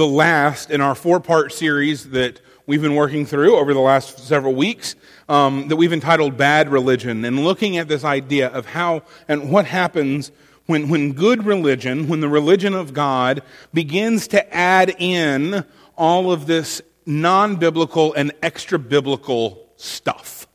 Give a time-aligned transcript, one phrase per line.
[0.00, 4.18] the last in our four part series that we've been working through over the last
[4.20, 4.96] several weeks
[5.28, 9.66] um, that we've entitled Bad Religion, and looking at this idea of how and what
[9.66, 10.32] happens
[10.64, 13.42] when, when good religion, when the religion of God
[13.74, 15.66] begins to add in
[15.98, 20.46] all of this non biblical and extra biblical stuff.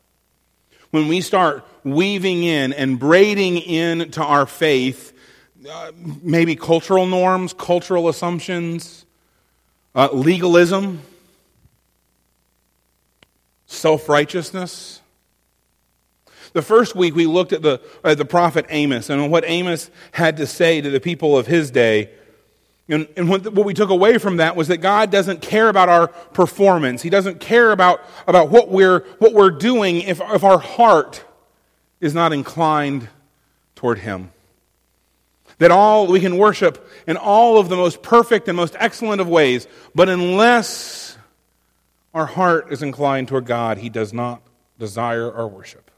[0.89, 5.13] When we start weaving in and braiding into our faith
[5.69, 5.91] uh,
[6.23, 9.04] maybe cultural norms, cultural assumptions,
[9.95, 11.01] uh, legalism,
[13.65, 15.01] self righteousness.
[16.53, 20.37] The first week we looked at the, at the prophet Amos and what Amos had
[20.37, 22.11] to say to the people of his day.
[22.87, 25.89] And, and what, what we took away from that was that God doesn't care about
[25.89, 27.01] our performance.
[27.01, 31.25] He doesn't care about, about what, we're, what we're doing if, if our heart
[31.99, 33.09] is not inclined
[33.75, 34.31] toward Him.
[35.59, 39.27] That all we can worship in all of the most perfect and most excellent of
[39.29, 41.17] ways, but unless
[42.13, 44.41] our heart is inclined toward God, He does not
[44.79, 45.91] desire our worship.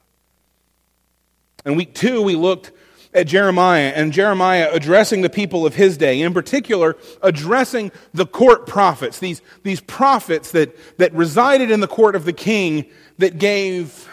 [1.66, 2.72] In week two, we looked
[3.14, 8.68] at Jeremiah and Jeremiah addressing the people of his day, in particular, addressing the court
[8.68, 12.86] prophets, these, these prophets that, that resided in the court of the king
[13.18, 14.08] that gave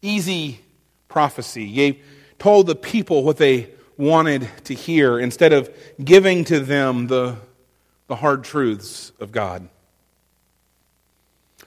[0.00, 0.60] easy
[1.08, 2.02] prophecy, gave,
[2.38, 3.70] told the people what they
[4.00, 5.70] wanted to hear instead of
[6.02, 7.36] giving to them the,
[8.08, 9.68] the hard truths of God.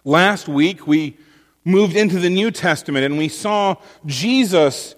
[0.03, 1.17] Last week, we
[1.63, 4.95] moved into the New Testament and we saw Jesus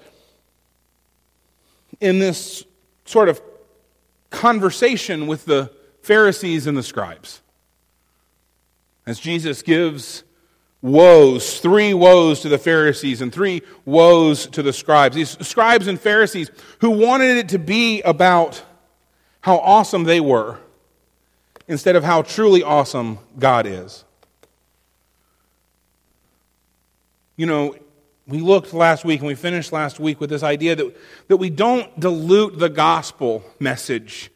[2.00, 2.64] in this
[3.06, 3.42] sort of
[4.30, 7.42] conversation with the Pharisees and the scribes.
[9.06, 10.24] As Jesus gives
[10.86, 15.16] woes, three woes to the Pharisees and three woes to the scribes.
[15.16, 18.64] These scribes and Pharisees who wanted it to be about
[19.42, 20.60] how awesome they were
[21.68, 24.06] instead of how truly awesome God is.
[27.36, 27.76] You know,
[28.28, 30.98] we looked last week and we finished last week with this idea that,
[31.30, 34.30] that we don't dilute the gospel message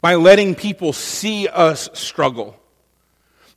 [0.00, 2.56] by letting people see us struggle.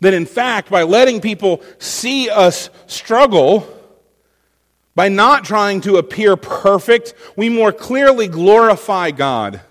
[0.01, 3.67] That in fact, by letting people see us struggle,
[4.95, 9.61] by not trying to appear perfect, we more clearly glorify God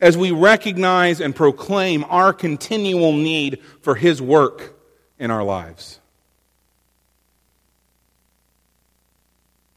[0.00, 4.78] as we recognize and proclaim our continual need for His work
[5.18, 6.00] in our lives.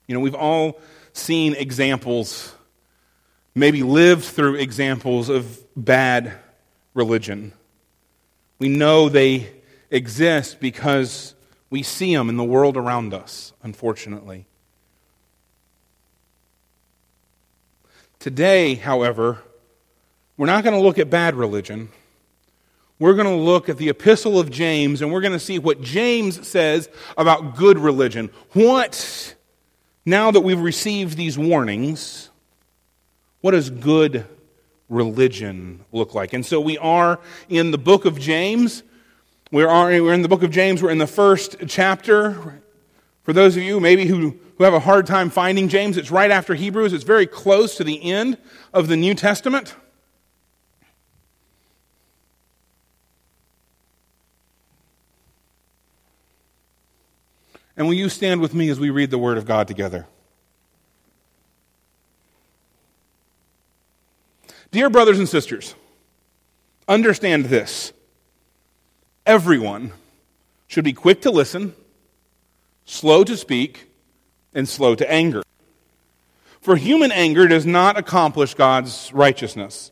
[0.08, 0.80] You know, we've all
[1.14, 2.54] seen examples,
[3.54, 6.34] maybe lived through examples of bad
[6.94, 7.54] religion.
[8.58, 9.59] We know they
[9.92, 11.36] exist because
[11.70, 14.46] we see them in the world around us, unfortunately.
[18.20, 19.40] Today, however,
[20.36, 21.90] we're not going to look at bad religion.
[23.00, 25.82] We're going to look at the epistle of James and we're going to see what
[25.82, 28.30] James says about good religion.
[28.52, 29.36] What
[30.06, 32.30] now that we've received these warnings,
[33.40, 34.26] what does good
[34.90, 36.34] religion look like?
[36.34, 38.84] And so we are in the book of James.
[39.52, 40.84] We are, we're in the book of James.
[40.84, 42.62] We're in the first chapter.
[43.24, 46.30] For those of you maybe who, who have a hard time finding James, it's right
[46.30, 46.94] after Hebrews.
[46.94, 48.38] It's very close to the end
[48.74, 49.76] of the New Testament.
[57.76, 60.06] And will you stand with me as we read the Word of God together?
[64.70, 65.74] Dear brothers and sisters,
[66.88, 67.94] understand this.
[69.30, 69.92] Everyone
[70.66, 71.76] should be quick to listen,
[72.86, 73.88] slow to speak,
[74.56, 75.44] and slow to anger.
[76.62, 79.92] For human anger does not accomplish God's righteousness.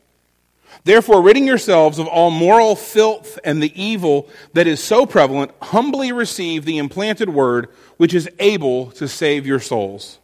[0.82, 6.10] Therefore, ridding yourselves of all moral filth and the evil that is so prevalent, humbly
[6.10, 10.18] receive the implanted word which is able to save your souls.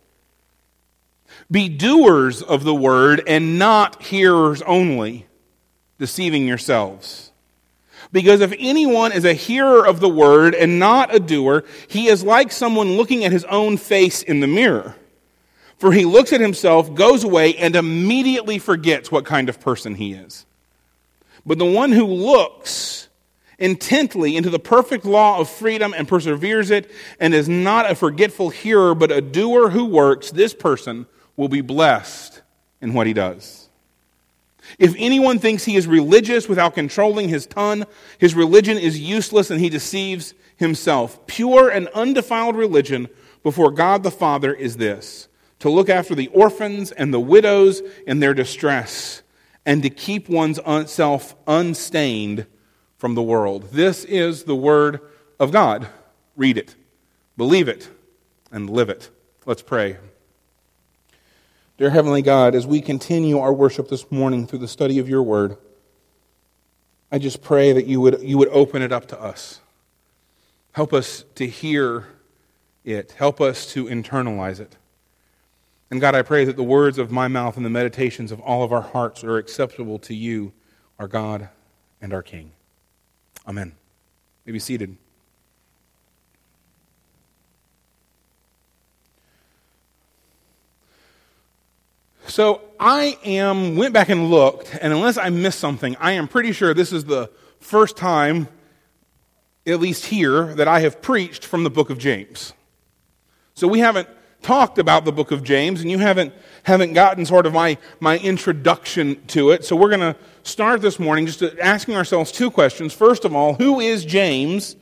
[1.49, 5.27] Be doers of the word and not hearers only,
[6.01, 7.31] deceiving yourselves.
[8.15, 12.23] Because if anyone is a hearer of the word and not a doer, he is
[12.23, 14.95] like someone looking at his own face in the mirror.
[15.79, 20.13] For he looks at himself, goes away, and immediately forgets what kind of person he
[20.13, 20.47] is.
[21.45, 23.09] But the one who looks
[23.59, 26.89] intently into the perfect law of freedom and perseveres it,
[27.19, 31.07] and is not a forgetful hearer, but a doer who works, this person
[31.37, 32.43] will be blessed
[32.81, 33.64] in what he does.
[34.79, 37.85] If anyone thinks he is religious without controlling his tongue,
[38.19, 41.27] his religion is useless and he deceives himself.
[41.27, 43.09] Pure and undefiled religion
[43.43, 45.29] before God the Father is this
[45.61, 49.23] to look after the orphans and the widows in their distress,
[49.65, 52.47] and to keep one's self unstained
[52.99, 53.71] from the world.
[53.73, 55.01] This is the Word
[55.41, 55.87] of God.
[56.37, 56.75] Read it,
[57.37, 57.89] believe it,
[58.51, 59.11] and live it.
[59.47, 59.97] Let's pray.
[61.77, 65.25] Dear Heavenly God, as we continue our worship this morning through the study of your
[65.25, 65.57] Word,
[67.11, 69.59] I just pray that you would, you would open it up to us.
[70.71, 72.07] Help us to hear
[72.85, 74.77] it, help us to internalize it.
[75.91, 78.63] And God, I pray that the words of my mouth and the meditations of all
[78.63, 80.53] of our hearts are acceptable to you,
[81.01, 81.49] our God
[82.01, 82.53] and our King.
[83.49, 83.73] Amen.
[84.47, 84.97] may be seated.
[92.27, 96.53] So I am went back and looked, and unless I missed something, I am pretty
[96.53, 97.31] sure this is the
[97.61, 98.49] first time,
[99.67, 102.55] at least here, that I have preached from the book of James.
[103.55, 104.09] So we haven't
[104.43, 106.35] talked about the book of James, and you haven't,
[106.65, 109.65] haven't gotten sort of my, my introduction to it.
[109.65, 112.93] So we're going to start this morning just asking ourselves two questions.
[112.93, 114.77] First of all, who is James,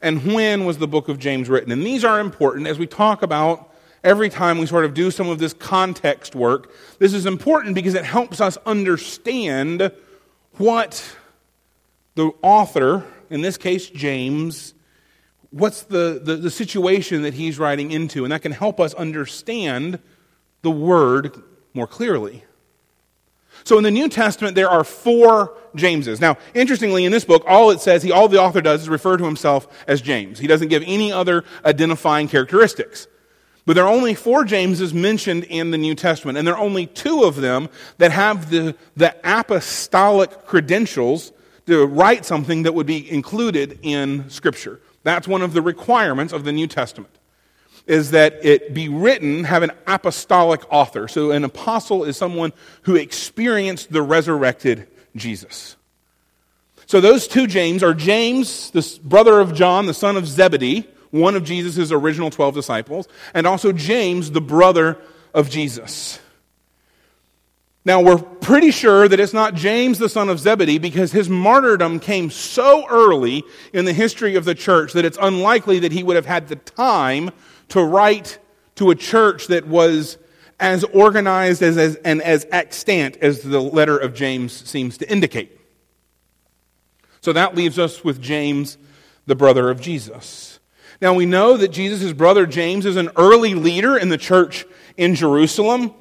[0.00, 1.72] and when was the book of James written?
[1.72, 3.73] And these are important as we talk about
[4.04, 6.72] every time we sort of do some of this context work.
[6.98, 9.90] This is important because it helps us understand
[10.58, 11.16] what
[12.14, 14.74] the author, in this case James,
[15.50, 19.98] what's the, the, the, situation that he's writing into, and that can help us understand
[20.62, 21.42] the word
[21.72, 22.44] more clearly.
[23.62, 26.20] So in the New Testament, there are four Jameses.
[26.20, 29.16] Now, interestingly, in this book, all it says, he, all the author does is refer
[29.16, 30.38] to himself as James.
[30.38, 33.06] He doesn't give any other identifying characteristics.
[33.66, 36.86] But there are only four Jameses mentioned in the New Testament, and there are only
[36.86, 37.68] two of them
[37.98, 41.32] that have the, the apostolic credentials
[41.66, 44.80] to write something that would be included in Scripture.
[45.02, 47.10] That's one of the requirements of the New Testament
[47.86, 51.06] is that it be written have an apostolic author.
[51.06, 52.52] So an apostle is someone
[52.82, 55.76] who experienced the resurrected Jesus.
[56.86, 61.36] So those two James are James, the brother of John, the son of Zebedee, one
[61.36, 64.98] of Jesus' original 12 disciples, and also James, the brother
[65.32, 66.18] of Jesus.
[67.84, 72.00] Now, we're pretty sure that it's not James, the son of Zebedee, because his martyrdom
[72.00, 76.16] came so early in the history of the church that it's unlikely that he would
[76.16, 77.30] have had the time
[77.68, 78.38] to write
[78.74, 80.18] to a church that was
[80.58, 85.60] as organized as, as, and as extant as the letter of James seems to indicate.
[87.20, 88.78] So that leaves us with James,
[89.26, 90.53] the brother of Jesus.
[91.00, 94.64] Now, we know that Jesus' brother James is an early leader in the church
[94.96, 95.92] in Jerusalem.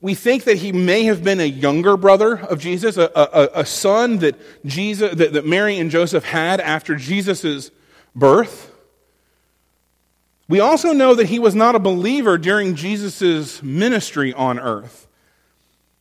[0.00, 3.66] We think that he may have been a younger brother of Jesus, a, a, a
[3.66, 7.70] son that, Jesus, that, that Mary and Joseph had after Jesus'
[8.14, 8.72] birth.
[10.48, 15.08] We also know that he was not a believer during Jesus' ministry on earth.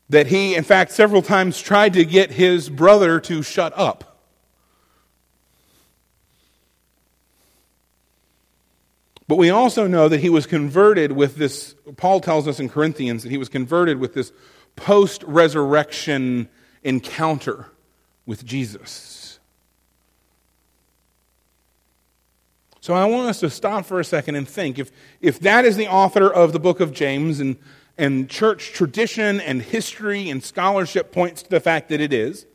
[0.09, 4.14] That he, in fact, several times tried to get his brother to shut up.
[9.27, 13.23] But we also know that he was converted with this, Paul tells us in Corinthians
[13.23, 14.31] that he was converted with this
[14.75, 16.47] post resurrection
[16.83, 17.67] encounter
[18.25, 19.39] with Jesus.
[22.81, 25.75] So I want us to stop for a second and think if, if that is
[25.75, 27.57] the author of the book of James and,
[27.97, 32.45] and church tradition and history and scholarship points to the fact that it is,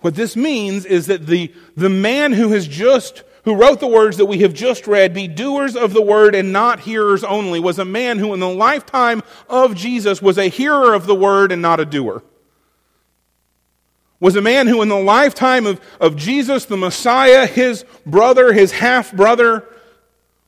[0.00, 4.16] what this means is that the, the man who has just who wrote the words
[4.16, 7.78] that we have just read, be doers of the word and not hearers only, was
[7.78, 11.62] a man who in the lifetime of Jesus was a hearer of the word and
[11.62, 12.24] not a doer.
[14.18, 18.72] Was a man who in the lifetime of, of Jesus, the Messiah, his brother, his
[18.72, 19.64] half brother,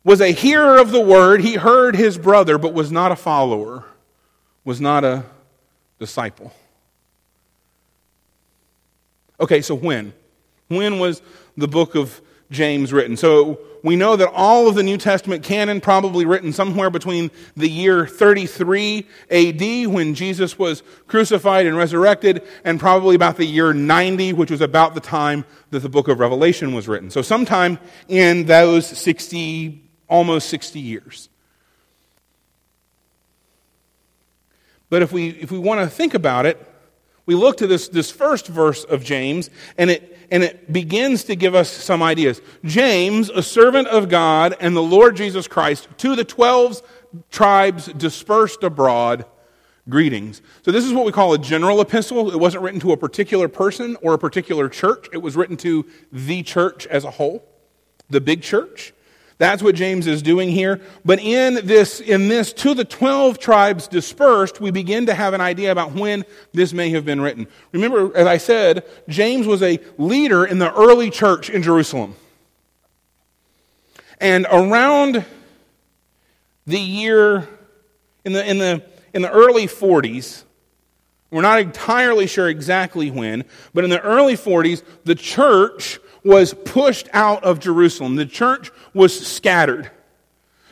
[0.02, 1.40] was a hearer of the word.
[1.42, 3.84] He heard his brother, but was not a follower,
[4.64, 5.24] was not a
[6.00, 6.52] disciple.
[9.38, 10.12] Okay, so when?
[10.66, 11.22] When was
[11.56, 13.16] the book of James written.
[13.16, 17.68] So we know that all of the New Testament canon probably written somewhere between the
[17.68, 24.32] year 33 AD when Jesus was crucified and resurrected and probably about the year 90
[24.32, 27.10] which was about the time that the book of Revelation was written.
[27.10, 27.78] So sometime
[28.08, 31.28] in those 60 almost 60 years.
[34.90, 36.66] But if we if we want to think about it,
[37.28, 41.36] we look to this, this first verse of James, and it, and it begins to
[41.36, 42.40] give us some ideas.
[42.64, 46.82] James, a servant of God and the Lord Jesus Christ, to the 12
[47.30, 49.24] tribes dispersed abroad,
[49.88, 50.42] greetings.
[50.62, 52.30] So, this is what we call a general epistle.
[52.30, 55.86] It wasn't written to a particular person or a particular church, it was written to
[56.12, 57.44] the church as a whole,
[58.10, 58.92] the big church.
[59.38, 60.80] That's what James is doing here.
[61.04, 65.40] But in this, in this, to the 12 tribes dispersed, we begin to have an
[65.40, 67.46] idea about when this may have been written.
[67.70, 72.16] Remember, as I said, James was a leader in the early church in Jerusalem.
[74.20, 75.24] And around
[76.66, 77.48] the year,
[78.24, 78.82] in the, in the,
[79.14, 80.42] in the early 40s,
[81.30, 83.44] we're not entirely sure exactly when,
[83.74, 88.16] but in the early 40s, the church was pushed out of Jerusalem.
[88.16, 89.90] The church was scattered.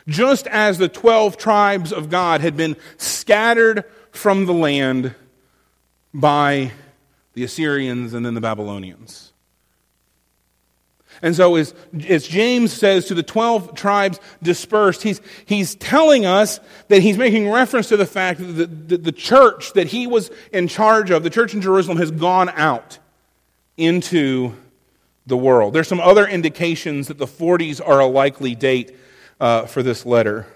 [0.07, 5.13] Just as the 12 tribes of God had been scattered from the land
[6.13, 6.71] by
[7.33, 9.33] the Assyrians and then the Babylonians.
[11.21, 11.73] And so, as,
[12.07, 16.59] as, James says to the 12 tribes dispersed, he's, he's telling us
[16.89, 20.29] that he's making reference to the fact that the, the, the church that he was
[20.51, 22.99] in charge of, the church in Jerusalem, has gone out
[23.77, 24.53] into
[25.25, 25.73] the world.
[25.73, 28.95] There's some other indications that the 40s are a likely date
[29.39, 30.47] uh, for this letter.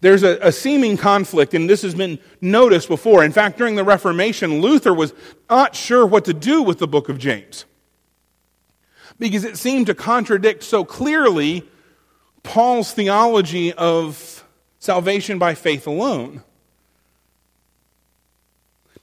[0.00, 3.24] There's a, a, seeming conflict, and this has been noticed before.
[3.24, 5.12] In fact, during the Reformation, Luther was
[5.50, 7.64] not sure what to do with the book of James
[9.18, 11.68] because it seemed to contradict so clearly
[12.42, 14.44] Paul's theology of
[14.78, 16.42] salvation by faith alone.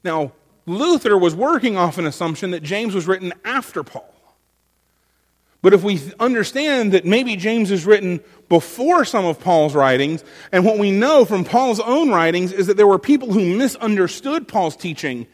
[0.04, 0.34] Now,
[0.66, 4.12] Luther was working off an assumption that James was written after Paul.
[5.62, 8.20] But if we understand that maybe James is written
[8.50, 12.78] before some of Paul's writings, and what we know from Paul's own writings is that
[12.78, 15.26] there were people who misunderstood Paul's teaching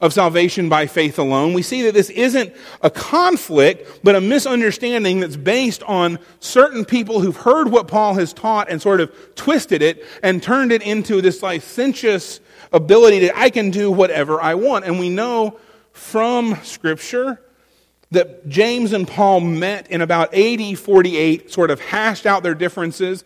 [0.00, 1.52] of salvation by faith alone.
[1.52, 7.20] We see that this isn't a conflict, but a misunderstanding that's based on certain people
[7.20, 11.20] who've heard what Paul has taught and sort of twisted it and turned it into
[11.20, 12.40] this licentious
[12.72, 14.86] ability that I can do whatever I want.
[14.86, 15.58] And we know
[15.92, 17.40] from Scripture
[18.10, 23.22] that James and Paul met in about AD 48, sort of hashed out their differences,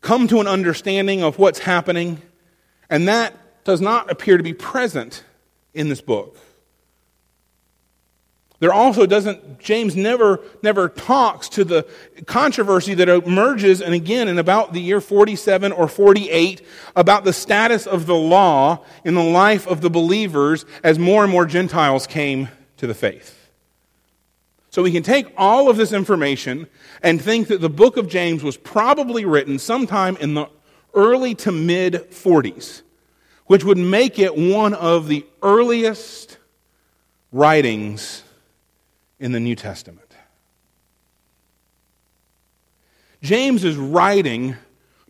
[0.00, 2.20] come to an understanding of what's happening,
[2.90, 5.24] and that does not appear to be present
[5.74, 6.36] in this book.
[8.60, 11.86] There also doesn't, James never, never talks to the
[12.24, 16.62] controversy that emerges, and again in about the year 47 or 48,
[16.96, 21.32] about the status of the law in the life of the believers as more and
[21.32, 23.50] more Gentiles came to the faith.
[24.70, 26.66] So we can take all of this information
[27.02, 30.48] and think that the book of James was probably written sometime in the
[30.94, 32.82] early to mid 40s
[33.46, 36.38] which would make it one of the earliest
[37.32, 38.22] writings
[39.18, 40.00] in the New Testament.
[43.22, 44.56] James is writing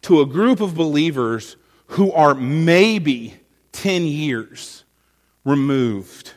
[0.03, 1.57] to a group of believers
[1.89, 3.35] who are maybe
[3.73, 4.85] 10 years
[5.45, 6.33] removed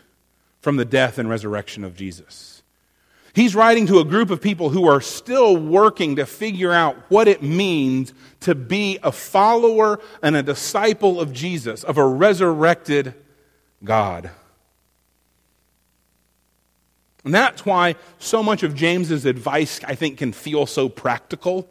[0.59, 2.56] from the death and resurrection of Jesus.
[3.37, 7.27] He's writing to a group of people who are still working to figure out what
[7.27, 13.13] it means to be a follower and a disciple of Jesus, of a resurrected
[13.83, 14.31] God.
[17.23, 21.69] And that's why so much of James's advice, I think, can feel so practical.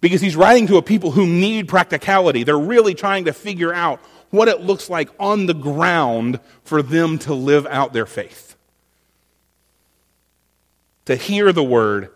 [0.00, 2.44] Because he's writing to a people who need practicality.
[2.44, 3.98] They're really trying to figure out
[4.30, 8.45] what it looks like on the ground for them to live out their faith
[11.06, 12.10] to hear the word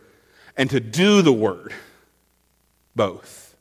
[0.57, 1.73] and to do the word,
[2.95, 3.57] both.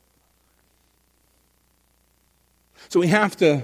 [2.88, 3.62] So we have to,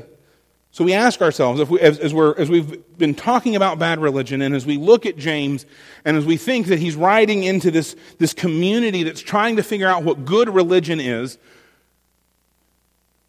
[0.71, 3.99] so we ask ourselves, if we, as, as, we're, as we've been talking about bad
[3.99, 5.67] religion, and as we look at James,
[6.05, 9.89] and as we think that he's writing into this, this community that's trying to figure
[9.89, 11.39] out what good religion is,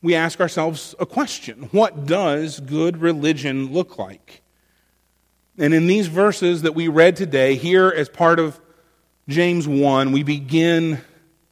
[0.03, 4.41] we ask ourselves a question What does good religion look like?
[5.57, 8.59] And in these verses that we read today, here as part of
[9.27, 10.99] James 1, we begin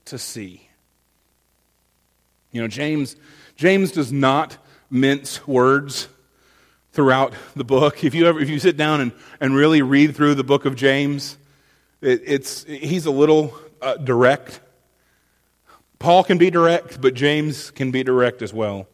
[0.05, 0.69] to see.
[2.51, 3.15] You know, James,
[3.55, 4.57] James does not
[4.89, 6.07] mince words
[6.93, 8.03] throughout the book.
[8.03, 10.75] If you ever, if you sit down and, and really read through the book of
[10.75, 11.37] James,
[12.01, 14.61] it, it's, he's a little uh, direct.
[15.99, 18.87] Paul can be direct, but James can be direct as well.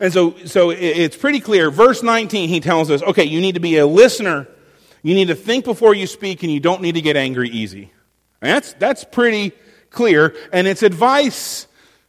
[0.00, 1.70] And so, so it's pretty clear.
[1.70, 4.48] Verse 19, he tells us, okay, you need to be a listener.
[5.02, 7.92] You need to think before you speak, and you don't need to get angry easy.
[8.40, 9.52] That's, that's pretty
[9.90, 10.34] clear.
[10.52, 11.66] And it's advice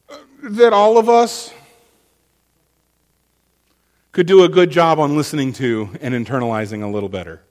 [0.10, 1.54] uh, that all of us
[4.12, 7.42] could do a good job on listening to and internalizing a little better.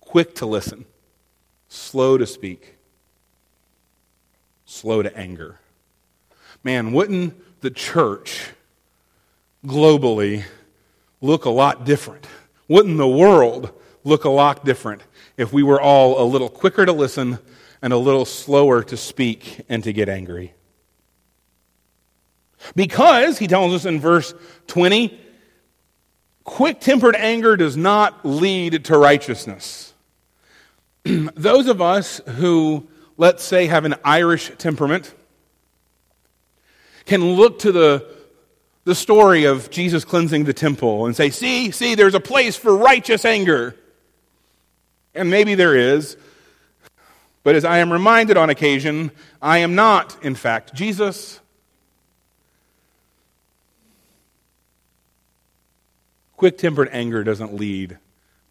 [0.00, 0.84] Quick to listen,
[1.68, 2.76] slow to speak,
[4.66, 5.58] slow to anger
[6.64, 8.50] man, wouldn't the church
[9.64, 10.44] globally
[11.20, 12.26] look a lot different?
[12.68, 13.72] Wouldn't the world
[14.04, 15.02] look a lot different
[15.36, 17.38] if we were all a little quicker to listen
[17.80, 20.54] and a little slower to speak and to get angry.
[22.76, 24.34] Because, he tells us in verse
[24.68, 25.18] 20,
[26.44, 29.92] quick tempered anger does not lead to righteousness.
[31.04, 35.12] Those of us who, let's say, have an Irish temperament
[37.06, 38.06] can look to the,
[38.84, 42.76] the story of Jesus cleansing the temple and say, see, see, there's a place for
[42.76, 43.76] righteous anger.
[45.14, 46.16] And maybe there is.
[47.44, 51.40] But as I am reminded on occasion, I am not, in fact, Jesus.
[56.36, 57.98] Quick tempered anger doesn't lead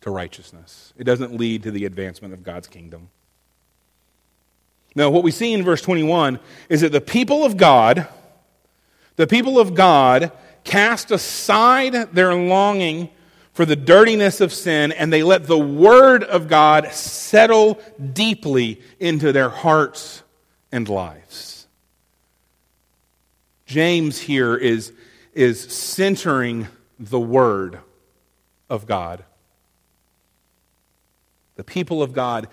[0.01, 3.09] to righteousness, it doesn't lead to the advancement of God's kingdom.
[4.95, 8.07] Now, what we see in verse 21 is that the people of God,
[9.15, 10.31] the people of God
[10.63, 13.09] cast aside their longing
[13.53, 17.79] for the dirtiness of sin, and they let the Word of God settle
[18.13, 20.23] deeply into their hearts
[20.71, 21.67] and lives.
[23.65, 24.93] James here is,
[25.33, 26.67] is centering
[26.99, 27.79] the Word
[28.69, 29.23] of God.
[31.55, 32.47] The people of God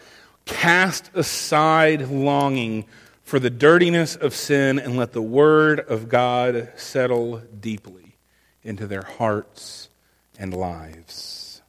[0.44, 2.86] cast aside longing
[3.28, 8.16] for the dirtiness of sin and let the Word of God settle deeply
[8.62, 9.90] into their hearts
[10.38, 11.60] and lives.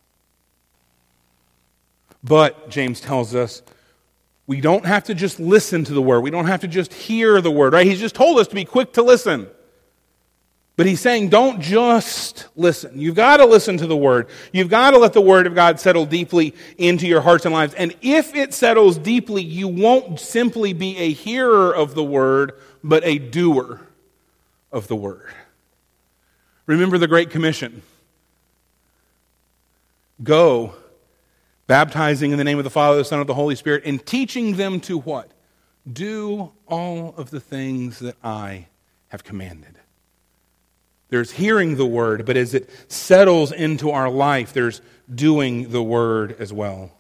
[2.24, 3.62] But, James tells us,
[4.48, 6.22] we don't have to just listen to the Word.
[6.22, 7.86] We don't have to just hear the Word, right?
[7.86, 9.50] He's just told us to be quick to listen.
[10.80, 13.02] But he's saying, don't just listen.
[13.02, 14.30] You've got to listen to the word.
[14.54, 17.74] You've got to let the word of God settle deeply into your hearts and lives.
[17.74, 23.04] And if it settles deeply, you won't simply be a hearer of the word, but
[23.04, 23.82] a doer
[24.72, 25.34] of the word.
[26.66, 27.82] Remember the Great Commission
[30.24, 30.76] Go,
[31.68, 34.56] baptizing in the name of the Father, the Son, and the Holy Spirit, and teaching
[34.56, 35.30] them to what?
[35.92, 38.68] Do all of the things that I
[39.10, 39.79] have commanded.
[41.10, 44.82] There's hearing the word, but as it settles into our life, there's
[45.14, 46.92] doing the word as well.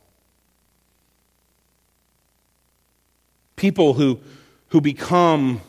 [3.55, 4.19] People who,
[4.69, 5.61] who become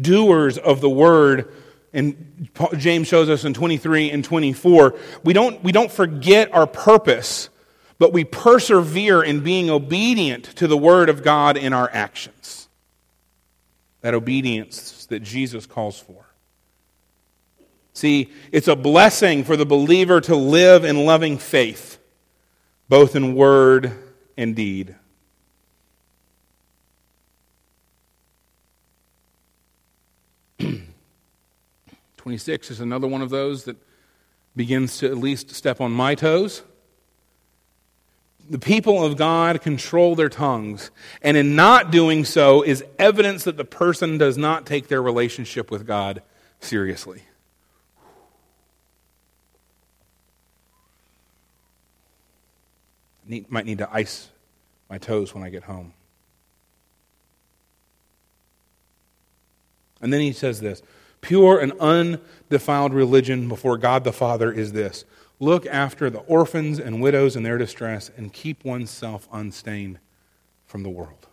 [0.00, 1.52] doers of the word,
[1.92, 7.48] and James shows us in 23 and 24, we don't, we don't forget our purpose,
[7.98, 12.68] but we persevere in being obedient to the word of God in our actions.
[14.00, 16.27] That obedience that Jesus calls for.
[17.98, 21.98] See, it's a blessing for the believer to live in loving faith,
[22.88, 23.90] both in word
[24.36, 24.94] and deed.
[32.18, 33.76] Twenty-six is another one of those that
[34.54, 36.62] begins to at least step on my toes.
[38.48, 43.56] The people of God control their tongues, and in not doing so is evidence that
[43.56, 46.22] the person does not take their relationship with God
[46.60, 47.22] seriously.
[53.28, 54.28] Need, might need to ice
[54.88, 55.92] my toes when I get home.
[60.00, 60.82] And then he says this
[61.20, 65.04] pure and undefiled religion before God the Father is this
[65.40, 69.98] look after the orphans and widows in their distress and keep oneself unstained
[70.66, 71.26] from the world.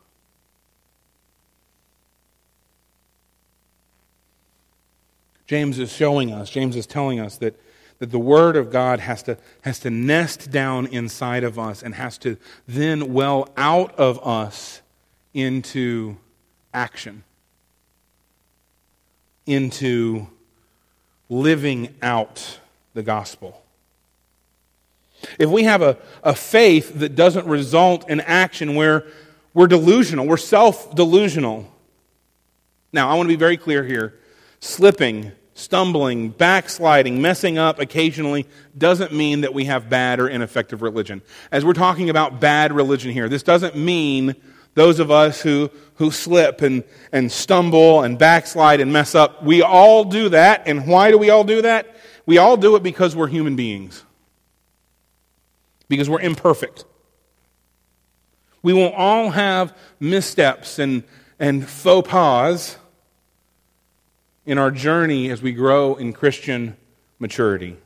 [5.48, 7.60] James is showing us, James is telling us that
[8.06, 11.96] that the Word of God has to, has to nest down inside of us and
[11.96, 12.38] has to
[12.68, 14.82] then well out of us
[15.34, 16.16] into
[16.72, 17.24] action,
[19.48, 20.28] into
[21.30, 22.60] living out
[22.94, 23.64] the gospel.
[25.40, 29.08] If we have a, a faith that doesn't result in action where
[29.56, 31.68] we're delusional, we're self delusional.
[32.94, 34.14] Now, I want to be very clear here.
[34.60, 38.46] Slipping stumbling, backsliding, messing up occasionally
[38.78, 41.22] doesn't mean that we have bad or ineffective religion.
[41.52, 44.36] As we're talking about bad religion here, this doesn't mean
[44.74, 49.44] those of us who, who slip and, and stumble and backslide and mess up.
[49.44, 50.68] We all do that.
[50.68, 51.96] And why do we all do that?
[52.26, 54.04] We all do it because we're human beings,
[55.88, 56.84] because we're imperfect.
[58.62, 61.04] We will all have missteps and,
[61.40, 62.78] and faux pas
[64.46, 66.78] in our journey as we grow in Christian
[67.20, 67.78] maturity.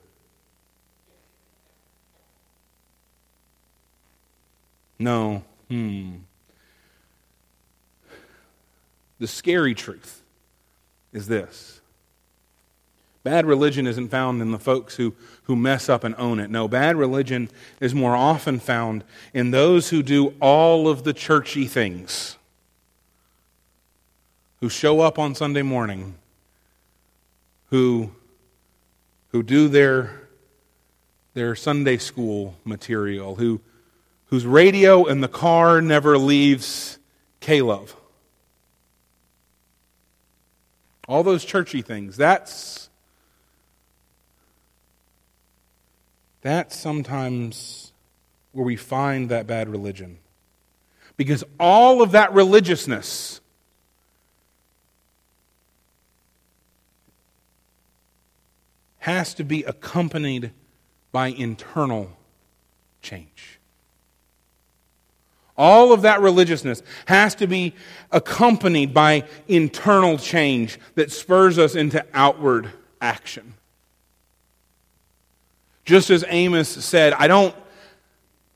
[4.97, 5.43] No.
[5.69, 6.17] Hmm.
[9.19, 10.21] The scary truth
[11.13, 11.79] is this
[13.23, 16.49] Bad religion isn't found in the folks who, who mess up and own it.
[16.49, 17.49] No, bad religion
[17.81, 22.37] is more often found in those who do all of the churchy things,
[24.61, 26.15] who show up on Sunday morning,
[27.69, 28.11] who,
[29.31, 30.27] who do their,
[31.33, 33.61] their Sunday school material, who,
[34.25, 36.99] whose radio in the car never leaves
[37.39, 37.95] K-Love.
[41.07, 42.17] All those churchy things.
[42.17, 42.89] That's
[46.41, 47.91] That's sometimes
[48.51, 50.19] where we find that bad religion.
[51.17, 53.41] Because all of that religiousness
[58.99, 60.51] has to be accompanied
[61.11, 62.11] by internal
[63.01, 63.59] change.
[65.57, 67.73] All of that religiousness has to be
[68.11, 72.69] accompanied by internal change that spurs us into outward
[73.01, 73.55] action.
[75.83, 77.53] Just as Amos said, I don't,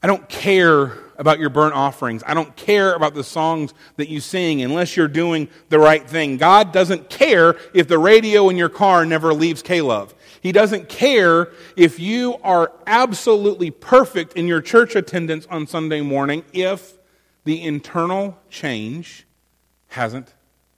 [0.02, 2.24] I don't care about your burnt offerings.
[2.26, 6.38] I don't care about the songs that you sing unless you're doing the right thing.
[6.38, 10.14] God doesn't care if the radio in your car never leaves K-Love.
[10.44, 16.44] He doesn't care if you are absolutely perfect in your church attendance on Sunday morning
[16.52, 16.98] if
[17.46, 19.26] the internal change
[19.88, 20.34] hasn't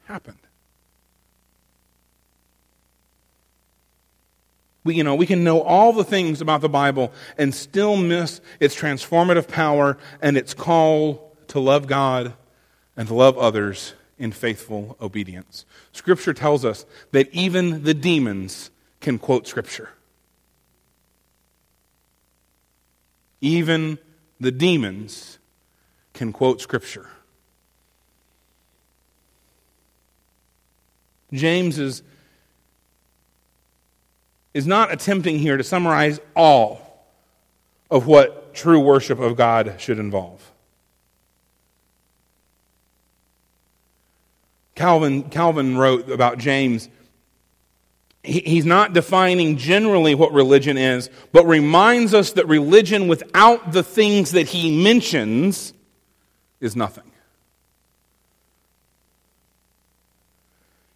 [0.06, 0.38] happened.
[4.84, 8.42] We, you know, we can know all the things about the Bible and still miss
[8.60, 12.36] its transformative power and its call to love God
[12.96, 15.66] and to love others in faithful obedience.
[15.92, 18.70] Scripture tells us that even the demons
[19.06, 19.90] can quote Scripture.
[23.40, 24.00] Even
[24.40, 25.38] the demons
[26.14, 27.08] can quote Scripture.
[31.32, 32.02] James is
[34.56, 37.06] is not attempting here to summarize all
[37.92, 40.52] of what true worship of God should involve.
[44.74, 46.90] Calvin, Calvin wrote about James.
[48.26, 53.84] He, he's not defining generally what religion is, but reminds us that religion without the
[53.84, 55.74] things that he mentions
[56.60, 57.12] is nothing.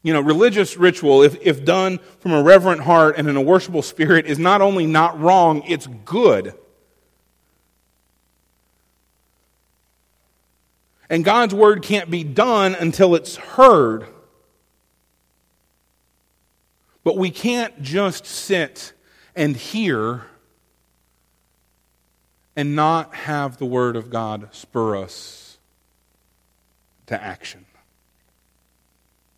[0.02, 3.82] You know, religious ritual, if, if done from a reverent heart and in a worshipful
[3.82, 6.54] spirit, is not only not wrong, it's good.
[11.10, 14.06] And God's word can't be done until it's heard.
[17.04, 18.94] But we can't just sit
[19.36, 20.24] and hear
[22.56, 25.58] and not have the word of God spur us
[27.08, 27.66] to action.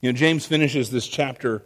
[0.01, 1.63] You know, James finishes this chapter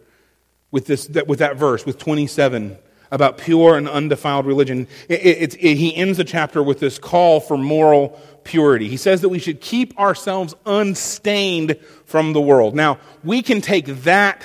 [0.70, 2.76] with, this, with that verse, with 27,
[3.10, 4.86] about pure and undefiled religion.
[5.08, 8.88] It, it, it, he ends the chapter with this call for moral purity.
[8.88, 12.74] He says that we should keep ourselves unstained from the world.
[12.74, 14.42] Now, we can take that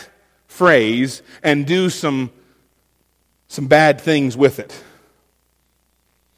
[0.52, 2.30] phrase and do some,
[3.48, 4.84] some bad things with it.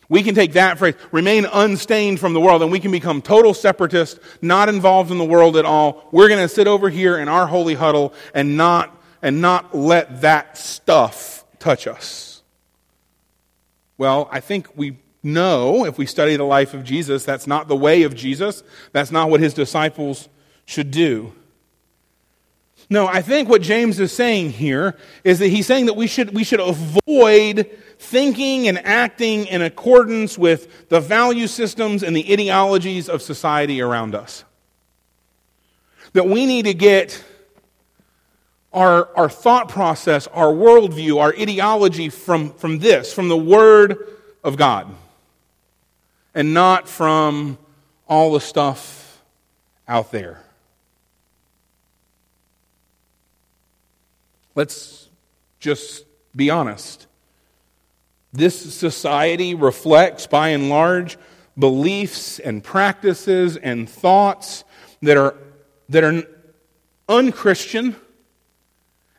[0.07, 3.55] We can take that phrase, remain unstained from the world, and we can become total
[3.55, 6.07] separatists, not involved in the world at all.
[6.11, 10.21] We're going to sit over here in our holy huddle and not, and not let
[10.21, 12.43] that stuff touch us.
[13.97, 17.75] Well, I think we know, if we study the life of Jesus, that's not the
[17.75, 18.61] way of Jesus.
[18.91, 20.29] That's not what his disciples
[20.65, 21.33] should do.
[22.93, 26.31] No, I think what James is saying here is that he's saying that we should,
[26.31, 33.09] we should avoid thinking and acting in accordance with the value systems and the ideologies
[33.09, 34.43] of society around us.
[36.11, 37.23] That we need to get
[38.71, 44.07] our, our thought process, our worldview, our ideology from, from this, from the Word
[44.43, 44.93] of God,
[46.35, 47.57] and not from
[48.07, 49.19] all the stuff
[49.87, 50.42] out there.
[54.55, 55.09] Let's
[55.59, 57.07] just be honest.
[58.31, 61.17] This society reflects, by and large,
[61.57, 64.63] beliefs and practices and thoughts
[65.01, 65.35] that are,
[65.89, 66.23] that are
[67.07, 67.95] unchristian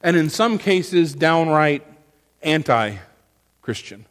[0.02, 1.86] and, in some cases, downright
[2.42, 2.96] anti
[3.62, 4.04] Christian.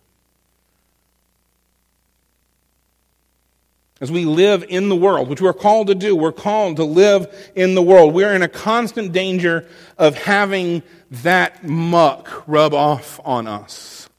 [4.01, 7.51] As we live in the world, which we're called to do, we're called to live
[7.55, 8.13] in the world.
[8.13, 9.65] We're in a constant danger
[9.97, 10.83] of having
[11.21, 14.09] that muck rub off on us.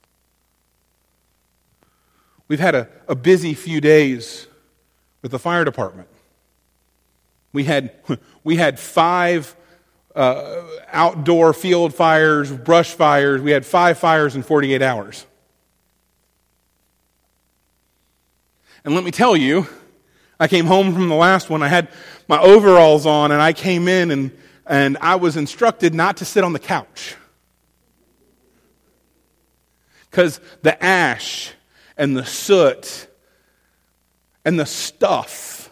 [2.47, 4.47] We've had a, a busy few days
[5.21, 6.09] with the fire department.
[7.53, 7.93] We had,
[8.45, 9.57] we had five
[10.15, 13.41] uh, outdoor field fires, brush fires.
[13.41, 15.27] We had five fires in 48 hours.
[18.85, 19.67] And let me tell you,
[20.39, 21.63] I came home from the last one.
[21.63, 21.89] I had
[22.29, 24.31] my overalls on, and I came in, and,
[24.67, 27.17] and I was instructed not to sit on the couch.
[30.11, 31.53] Because the ash
[31.97, 33.09] and the soot
[34.45, 35.71] and the stuff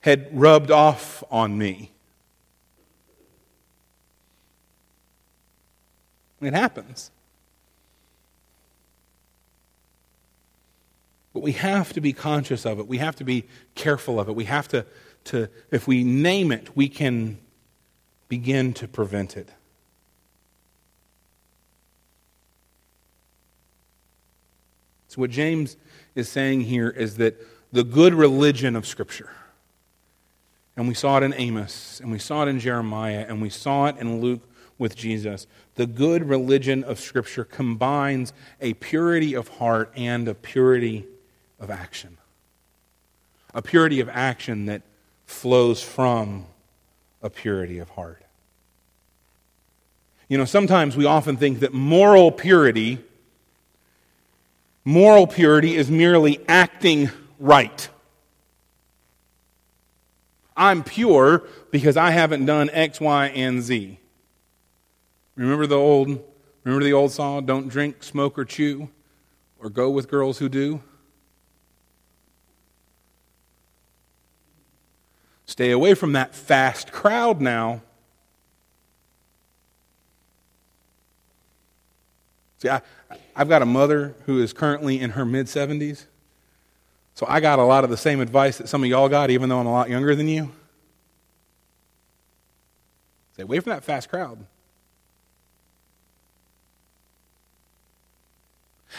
[0.00, 1.92] had rubbed off on me.
[6.40, 7.10] It happens.
[11.32, 12.86] But we have to be conscious of it.
[12.86, 14.34] We have to be careful of it.
[14.34, 14.86] We have to,
[15.24, 17.38] to if we name it, we can
[18.28, 19.48] begin to prevent it.
[25.08, 25.76] So, what James
[26.14, 27.36] is saying here is that
[27.72, 29.30] the good religion of Scripture,
[30.76, 33.86] and we saw it in Amos, and we saw it in Jeremiah, and we saw
[33.86, 34.42] it in Luke
[34.78, 41.06] with Jesus, the good religion of Scripture combines a purity of heart and a purity
[41.58, 42.18] of action.
[43.54, 44.82] A purity of action that
[45.24, 46.46] flows from
[47.26, 48.22] a purity of heart.
[50.28, 52.98] You know, sometimes we often think that moral purity
[54.84, 57.10] moral purity is merely acting
[57.40, 57.88] right.
[60.56, 63.98] I'm pure because I haven't done X, Y, and Z.
[65.34, 66.24] Remember the old
[66.64, 68.88] remember the old song, don't drink, smoke, or chew,
[69.58, 70.80] or go with girls who do?
[75.46, 77.80] Stay away from that fast crowd now.
[82.58, 82.82] See, I,
[83.34, 86.06] I've got a mother who is currently in her mid 70s.
[87.14, 89.48] So I got a lot of the same advice that some of y'all got, even
[89.48, 90.50] though I'm a lot younger than you.
[93.34, 94.44] Stay away from that fast crowd.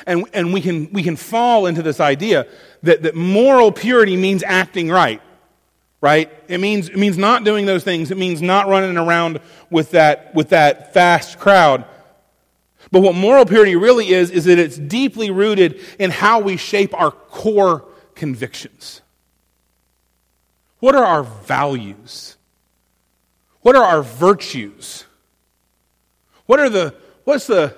[0.06, 2.48] And, and we, can, we can fall into this idea
[2.84, 5.22] that, that moral purity means acting right
[6.02, 6.32] right?
[6.48, 8.12] It means, it means not doing those things.
[8.12, 11.86] It means not running around with that, with that fast crowd.
[12.92, 16.94] But what moral purity really is, is that it's deeply rooted in how we shape
[16.94, 19.02] our core convictions.
[20.80, 22.38] What are our values?
[23.62, 25.06] What are our virtues?
[26.46, 27.76] What are the, what's the,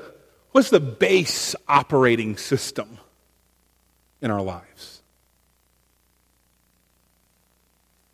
[0.52, 3.00] what's the base operating system
[4.22, 4.99] in our lives?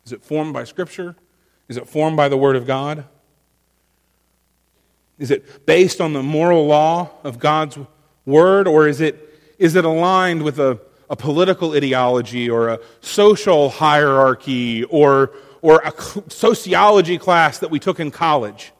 [0.06, 1.16] Is it formed by Scripture?
[1.68, 3.04] Is it formed by the Word of God?
[5.18, 7.76] Is it based on the moral law of God's
[8.24, 13.68] Word, or is it, is it aligned with a, a political ideology or a social
[13.68, 15.92] hierarchy or, or a
[16.30, 18.72] sociology class that we took in college?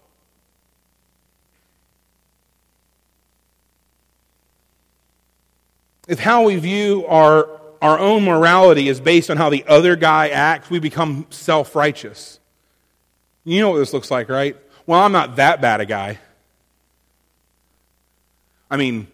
[6.07, 7.49] If how we view our
[7.83, 12.41] our own morality is based on how the other guy acts, we become self righteous.
[13.45, 14.57] You know what this looks like, right?
[14.87, 16.19] Well, I'm not that bad a guy.
[18.71, 19.07] I mean,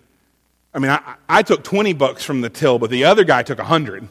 [0.75, 3.59] I mean, I, I took 20 bucks from the till, but the other guy took
[3.59, 4.09] 100.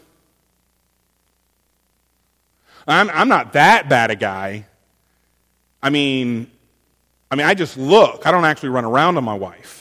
[2.87, 4.65] I'm, I'm not that bad a guy.
[5.81, 6.51] I mean,
[7.29, 8.27] I mean, I just look.
[8.27, 9.80] I don't actually run around on my wife.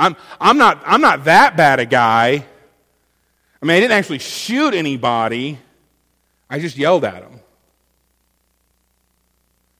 [0.00, 2.44] I'm, I'm, not, I'm not that bad a guy.
[3.62, 5.58] I mean, I didn't actually shoot anybody,
[6.48, 7.40] I just yelled at him.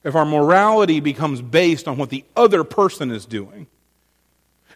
[0.03, 3.67] If our morality becomes based on what the other person is doing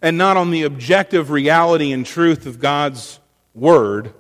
[0.02, 3.20] and not on the objective reality and truth of God's
[3.54, 4.14] word,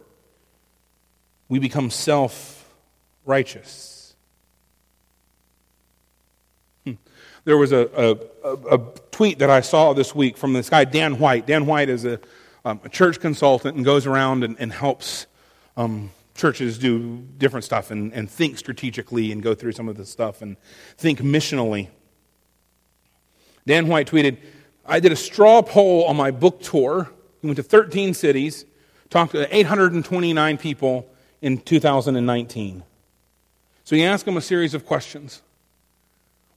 [1.50, 2.68] we become self
[3.26, 3.95] righteous.
[7.46, 8.80] There was a, a, a,
[9.12, 11.46] tweet that I saw this week from this guy, Dan White.
[11.46, 12.20] Dan White is a,
[12.66, 15.28] um, a church consultant and goes around and, and helps
[15.78, 20.10] um, churches do different stuff and, and think strategically and go through some of this
[20.10, 20.58] stuff and
[20.98, 21.90] think missionally.
[23.68, 24.38] Dan White tweeted,
[24.84, 27.12] I did a straw poll on my book tour.
[27.42, 28.66] He went to 13 cities,
[29.12, 31.08] talked to 829 people
[31.44, 32.84] in 2019.
[33.84, 35.44] So he asked them a series of questions.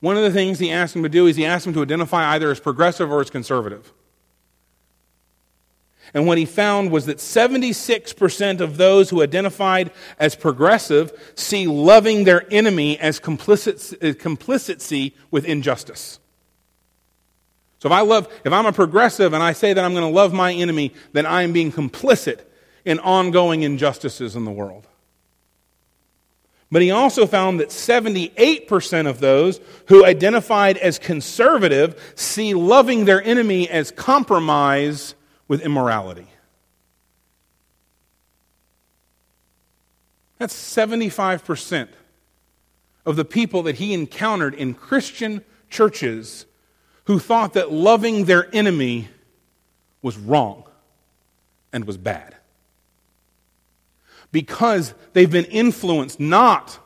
[0.00, 2.34] One of the things he asked him to do is he asked him to identify
[2.34, 3.92] either as progressive or as conservative.
[6.14, 12.24] And what he found was that 76% of those who identified as progressive see loving
[12.24, 16.18] their enemy as complicit, complicity with injustice.
[17.80, 20.14] So if I love, if I'm a progressive and I say that I'm going to
[20.14, 22.40] love my enemy, then I am being complicit
[22.84, 24.87] in ongoing injustices in the world.
[26.70, 33.22] But he also found that 78% of those who identified as conservative see loving their
[33.22, 35.14] enemy as compromise
[35.46, 36.28] with immorality.
[40.36, 41.88] That's 75%
[43.06, 46.44] of the people that he encountered in Christian churches
[47.04, 49.08] who thought that loving their enemy
[50.02, 50.64] was wrong
[51.72, 52.36] and was bad.
[54.32, 56.78] Because they've been influenced not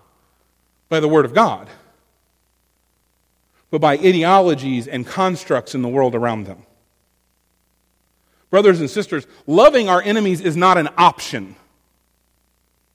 [0.89, 1.69] by the Word of God,
[3.71, 6.63] but by ideologies and constructs in the world around them.
[8.51, 11.57] Brothers and sisters, loving our enemies is not an option.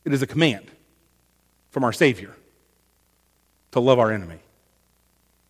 [0.05, 0.69] It is a command
[1.71, 2.33] from our Savior
[3.71, 4.39] to love our enemy.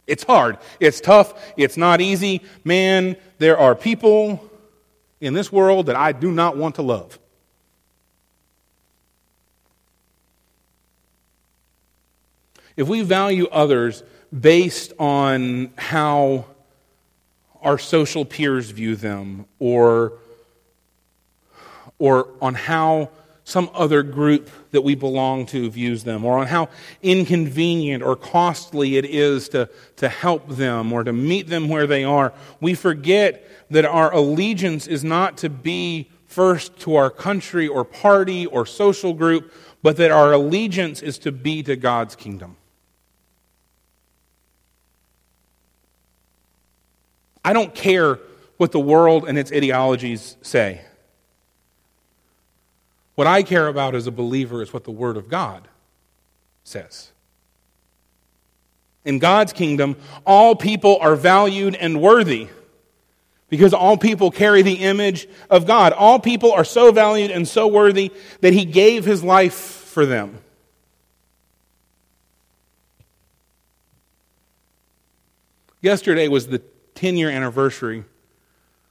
[0.07, 0.57] It's hard.
[0.79, 1.33] It's tough.
[1.57, 2.41] It's not easy.
[2.63, 4.49] Man, there are people
[5.19, 7.19] in this world that I do not want to love.
[12.77, 14.03] If we value others
[14.39, 16.45] based on how
[17.61, 20.13] our social peers view them or,
[21.97, 23.09] or on how
[23.43, 26.67] some other group that we belong to views them, or on how
[27.01, 32.03] inconvenient or costly it is to, to help them or to meet them where they
[32.03, 37.85] are, we forget that our allegiance is not to be first to our country or
[37.85, 42.57] party or social group, but that our allegiance is to be to God's kingdom.
[47.47, 48.19] I don't care
[48.57, 50.81] what the world and its ideologies say.
[53.15, 55.65] What I care about as a believer is what the Word of God
[56.65, 57.13] says.
[59.05, 62.49] In God's kingdom, all people are valued and worthy
[63.47, 65.93] because all people carry the image of God.
[65.93, 70.41] All people are so valued and so worthy that He gave His life for them.
[75.81, 76.61] Yesterday was the
[76.97, 78.03] 10 year anniversary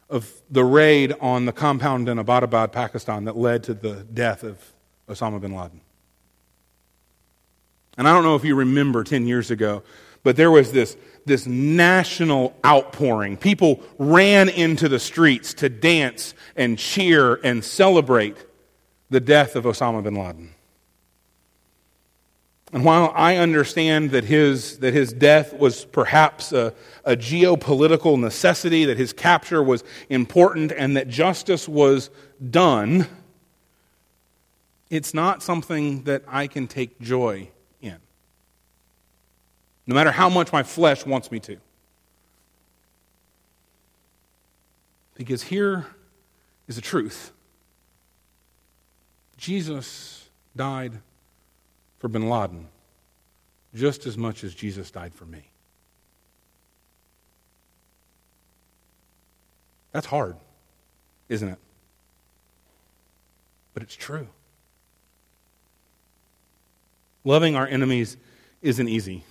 [0.08, 4.58] of the raid on the compound in Abbottabad, Pakistan, that led to the death of
[5.08, 5.80] Osama bin Laden.
[7.98, 9.82] And I don't know if you remember 10 years ago,
[10.22, 13.36] but there was this, this national outpouring.
[13.36, 18.36] People ran into the streets to dance and cheer and celebrate
[19.10, 20.54] the death of Osama bin Laden.
[22.72, 26.74] And while I understand that his, that his death was perhaps a,
[27.04, 32.10] a geopolitical necessity, that his capture was important, and that justice was
[32.50, 33.06] done,
[34.90, 37.48] it's not something that I can take joy
[37.80, 37.98] in,
[39.86, 41.56] no matter how much my flesh wants me to.
[45.14, 45.86] Because here
[46.68, 47.32] is the truth
[49.36, 51.00] Jesus died
[51.98, 52.68] for bin Laden
[53.74, 55.50] just as much as Jesus died for me.
[59.92, 60.36] That's hard,
[61.28, 61.58] isn't it?
[63.74, 64.28] But it's true.
[67.24, 68.16] Loving our enemies
[68.62, 69.24] isn't easy.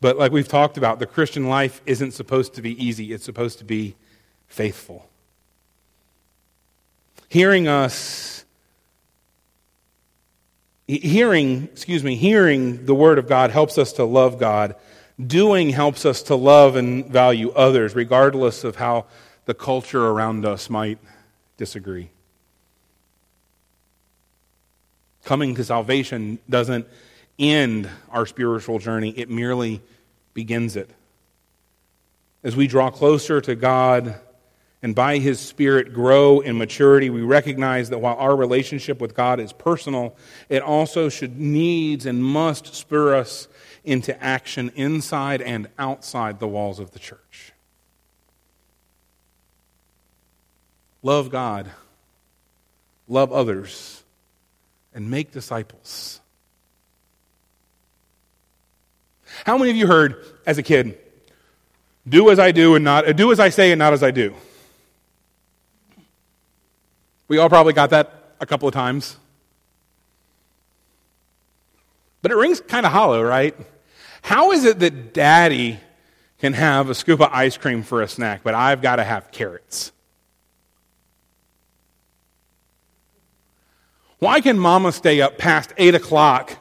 [0.00, 3.58] But like we've talked about, the Christian life isn't supposed to be easy, it's supposed
[3.58, 3.96] to be
[4.48, 5.08] faithful.
[7.28, 8.44] Hearing us
[10.98, 14.74] hearing, excuse me, hearing the word of God helps us to love God.
[15.24, 19.06] Doing helps us to love and value others, regardless of how
[19.44, 20.98] the culture around us might
[21.56, 22.10] disagree.
[25.24, 26.86] Coming to salvation doesn't
[27.38, 29.82] end our spiritual journey, it merely
[30.34, 30.90] begins it.
[32.42, 34.18] As we draw closer to God,
[34.82, 39.38] and by His Spirit grow in maturity, we recognize that while our relationship with God
[39.38, 40.16] is personal,
[40.48, 43.46] it also should needs and must spur us
[43.84, 47.52] into action inside and outside the walls of the church.
[51.02, 51.70] Love God,
[53.08, 54.02] love others,
[54.94, 56.20] and make disciples.
[59.44, 60.98] How many of you heard as a kid,
[62.08, 64.34] do as I do and not do as I say and not as I do?
[67.30, 69.16] We all probably got that a couple of times.
[72.22, 73.56] But it rings kind of hollow, right?
[74.20, 75.78] How is it that daddy
[76.40, 79.30] can have a scoop of ice cream for a snack, but I've got to have
[79.30, 79.92] carrots?
[84.18, 86.56] Why can mama stay up past 8 o'clock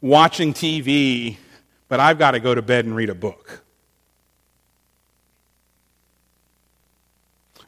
[0.00, 1.36] watching TV,
[1.88, 3.62] but I've got to go to bed and read a book?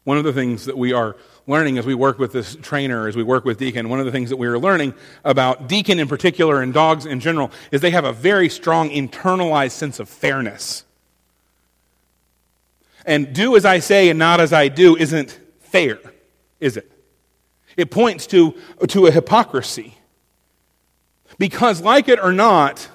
[0.05, 1.15] One of the things that we are
[1.49, 4.13] learning as we work with this trainer, as we work with Deacon, one of the
[4.13, 4.95] things that we are learning
[5.25, 9.73] about Deacon in particular and dogs in general is they have a very strong internalized
[9.73, 10.85] sense of fairness.
[13.07, 15.99] And do as I say and not as I do isn't fair,
[16.61, 16.93] is it?
[17.79, 18.55] It points to,
[18.87, 19.95] to a hypocrisy.
[21.39, 22.89] Because, like it or not,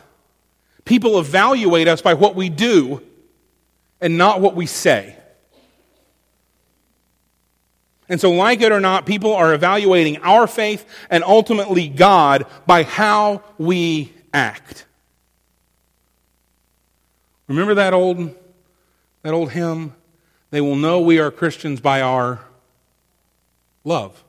[0.85, 3.01] people evaluate us by what we do
[3.99, 5.15] and not what we say.
[8.09, 12.83] And so, like it or not, people are evaluating our faith and ultimately God by
[12.83, 14.85] how we act.
[17.47, 18.35] Remember that old,
[19.21, 19.93] that old hymn?
[20.51, 22.41] They will know we are Christians by our
[23.83, 24.23] love.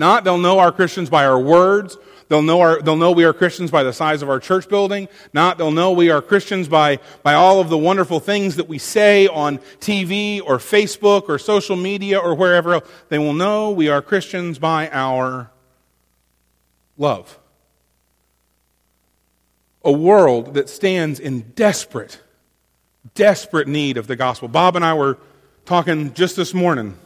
[0.00, 1.96] Not they'll know our Christians by our words
[2.30, 5.08] They'll know, our, they'll know we are Christians by the size of our church building.
[5.32, 8.78] Not, they'll know we are Christians by, by all of the wonderful things that we
[8.78, 12.88] say on TV or Facebook or social media or wherever else.
[13.08, 15.50] They will know we are Christians by our
[16.96, 17.36] love.
[19.84, 22.20] A world that stands in desperate,
[23.16, 24.46] desperate need of the gospel.
[24.46, 25.18] Bob and I were
[25.64, 26.96] talking just this morning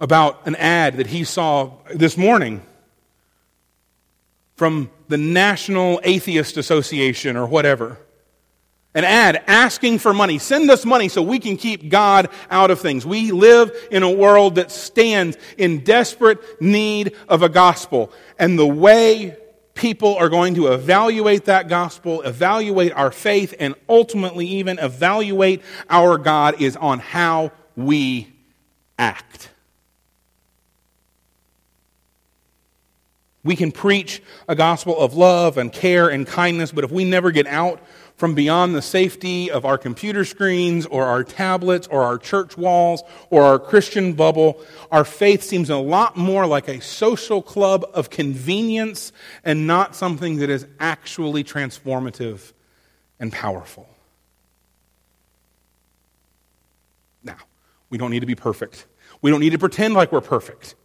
[0.00, 2.62] about an ad that he saw this morning
[4.56, 7.98] from the National Atheist Association or whatever.
[8.94, 10.38] An ad asking for money.
[10.38, 13.04] Send us money so we can keep God out of things.
[13.04, 18.12] We live in a world that stands in desperate need of a gospel.
[18.38, 19.36] And the way
[19.74, 26.16] people are going to evaluate that gospel, evaluate our faith, and ultimately even evaluate our
[26.16, 28.32] God is on how we
[28.96, 29.50] act.
[33.44, 37.30] We can preach a gospel of love and care and kindness, but if we never
[37.30, 37.80] get out
[38.16, 43.02] from beyond the safety of our computer screens or our tablets or our church walls
[43.28, 48.08] or our Christian bubble, our faith seems a lot more like a social club of
[48.08, 49.12] convenience
[49.44, 52.52] and not something that is actually transformative
[53.20, 53.88] and powerful.
[57.22, 57.36] Now,
[57.90, 58.86] we don't need to be perfect.
[59.20, 60.76] We don't need to pretend like we're perfect.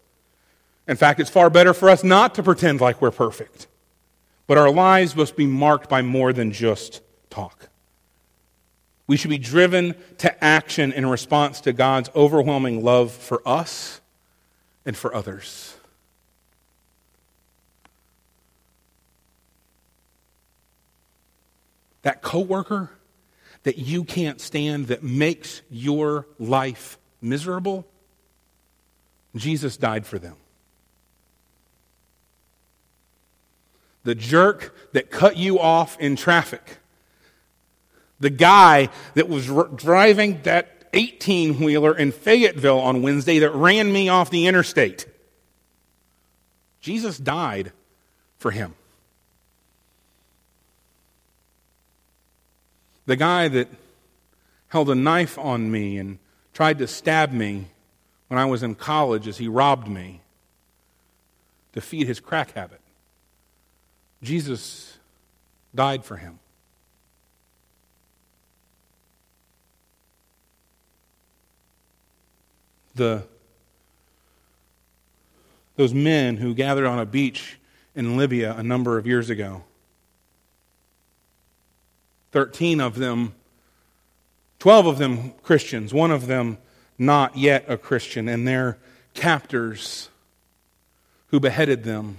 [0.90, 3.68] In fact, it's far better for us not to pretend like we're perfect.
[4.48, 7.70] But our lives must be marked by more than just talk.
[9.06, 14.02] We should be driven to action in response to God's overwhelming love for us
[14.84, 15.76] and for others.
[22.02, 22.90] That coworker
[23.62, 27.86] that you can't stand that makes your life miserable,
[29.36, 30.36] Jesus died for them.
[34.04, 36.78] The jerk that cut you off in traffic,
[38.20, 43.92] the guy that was r- driving that 18 wheeler in Fayetteville on Wednesday that ran
[43.92, 45.06] me off the interstate.
[46.80, 47.72] Jesus died
[48.38, 48.74] for him.
[53.06, 53.68] The guy that
[54.70, 56.20] held a knife on me and
[56.54, 57.68] tried to stab me
[58.28, 60.22] when I was in college as he robbed me
[61.74, 62.82] to feed his crack habit.
[64.22, 64.98] Jesus
[65.74, 66.40] died for him.
[72.96, 73.24] The,
[75.78, 77.58] those men who gathered on a beach
[77.96, 79.64] in Libya a number of years ago,
[82.32, 83.34] 13 of them,
[84.60, 86.58] 12 of them Christians, one of them
[86.98, 88.78] not yet a Christian, and their
[89.14, 90.10] captors
[91.28, 92.18] who beheaded them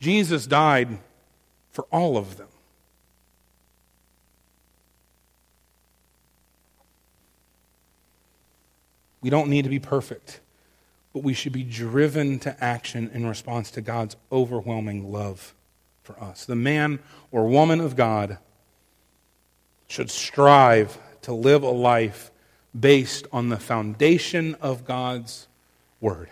[0.00, 0.98] Jesus died
[1.72, 2.48] for all of them.
[9.20, 10.40] We don't need to be perfect,
[11.12, 15.54] but we should be driven to action in response to God's overwhelming love
[16.02, 16.46] for us.
[16.46, 18.38] The man or woman of God
[19.88, 22.30] should strive to live a life
[22.78, 25.48] based on the foundation of God's
[26.00, 26.30] Word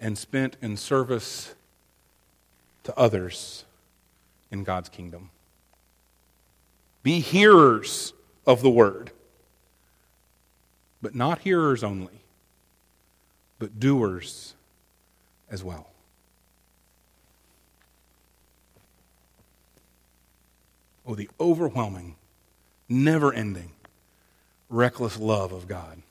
[0.00, 1.55] and spent in service
[2.86, 3.64] to others
[4.50, 5.30] in God's kingdom.
[7.02, 8.12] Be hearers
[8.46, 9.10] of the word,
[11.02, 12.20] but not hearers only,
[13.58, 14.54] but doers
[15.50, 15.88] as well.
[21.04, 22.16] Oh, the overwhelming,
[22.88, 23.72] never ending,
[24.68, 26.02] reckless love of God.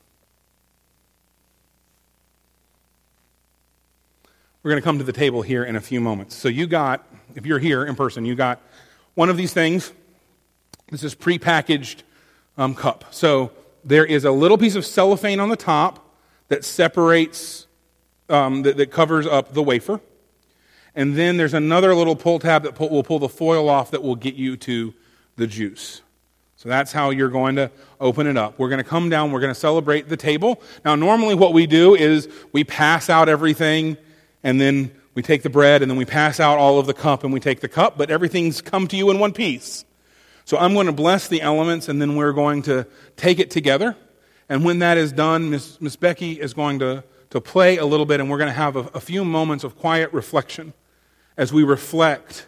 [4.66, 6.36] We're going to come to the table here in a few moments.
[6.36, 8.60] So, you got, if you're here in person, you got
[9.14, 9.94] one of these things.
[10.90, 12.02] This is prepackaged
[12.58, 13.06] um, cup.
[13.12, 13.52] So,
[13.84, 16.04] there is a little piece of cellophane on the top
[16.48, 17.68] that separates,
[18.28, 20.02] um, that, that covers up the wafer.
[20.96, 24.02] And then there's another little pull tab that pull, will pull the foil off that
[24.02, 24.96] will get you to
[25.36, 26.02] the juice.
[26.56, 27.70] So that's how you're going to
[28.02, 28.58] open it up.
[28.58, 30.60] We're going to come down, we're going to celebrate the table.
[30.84, 33.98] Now, normally what we do is we pass out everything,
[34.46, 37.24] and then we take the bread, and then we pass out all of the cup,
[37.24, 39.86] and we take the cup, but everything's come to you in one piece.
[40.46, 42.86] So I'm going to bless the elements, and then we're going to
[43.18, 43.98] take it together.
[44.48, 48.06] And when that is done, Miss, Miss Becky is going to, to play a little
[48.06, 50.74] bit, and we're going to have a, a few moments of quiet reflection
[51.38, 52.46] as we reflect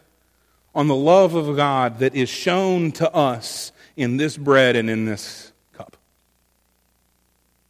[0.75, 5.05] on the love of God that is shown to us in this bread and in
[5.05, 5.97] this cup.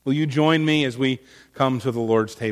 [0.03, 1.19] Will you join me as we
[1.53, 2.45] come to the Lord's table?